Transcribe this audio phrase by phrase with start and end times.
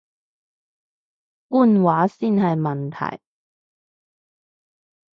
[1.47, 3.19] 官話先係問題